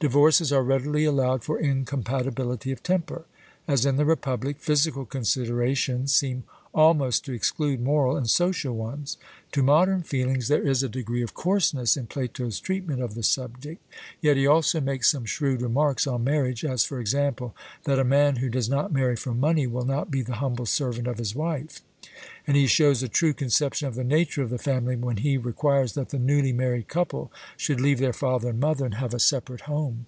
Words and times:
Divorces 0.00 0.52
are 0.52 0.62
readily 0.62 1.04
allowed 1.04 1.42
for 1.42 1.58
incompatibility 1.58 2.70
of 2.70 2.84
temper. 2.84 3.24
As 3.66 3.84
in 3.84 3.96
the 3.96 4.04
Republic, 4.04 4.58
physical 4.60 5.04
considerations 5.04 6.14
seem 6.14 6.44
almost 6.72 7.24
to 7.24 7.32
exclude 7.32 7.82
moral 7.82 8.16
and 8.16 8.30
social 8.30 8.76
ones. 8.76 9.16
To 9.52 9.62
modern 9.64 10.04
feelings 10.04 10.46
there 10.46 10.62
is 10.64 10.84
a 10.84 10.88
degree 10.88 11.22
of 11.22 11.34
coarseness 11.34 11.96
in 11.96 12.06
Plato's 12.06 12.60
treatment 12.60 13.02
of 13.02 13.14
the 13.16 13.24
subject. 13.24 13.82
Yet 14.20 14.36
he 14.36 14.46
also 14.46 14.80
makes 14.80 15.10
some 15.10 15.24
shrewd 15.24 15.62
remarks 15.62 16.06
on 16.06 16.22
marriage, 16.22 16.64
as 16.64 16.84
for 16.84 17.00
example, 17.00 17.56
that 17.82 17.98
a 17.98 18.04
man 18.04 18.36
who 18.36 18.48
does 18.48 18.68
not 18.68 18.92
marry 18.92 19.16
for 19.16 19.34
money 19.34 19.66
will 19.66 19.84
not 19.86 20.12
be 20.12 20.22
the 20.22 20.34
humble 20.36 20.66
servant 20.66 21.08
of 21.08 21.18
his 21.18 21.34
wife. 21.34 21.80
And 22.46 22.56
he 22.56 22.66
shows 22.66 23.02
a 23.02 23.08
true 23.08 23.32
conception 23.34 23.86
of 23.88 23.94
the 23.94 24.04
nature 24.04 24.42
of 24.42 24.50
the 24.50 24.58
family, 24.58 24.96
when 24.96 25.18
he 25.18 25.36
requires 25.36 25.92
that 25.94 26.08
the 26.10 26.18
newly 26.18 26.52
married 26.52 26.88
couple 26.88 27.30
'should 27.56 27.80
leave 27.80 27.98
their 27.98 28.12
father 28.14 28.50
and 28.50 28.60
mother,' 28.60 28.86
and 28.86 28.94
have 28.94 29.14
a 29.14 29.20
separate 29.20 29.62
home. 29.62 30.06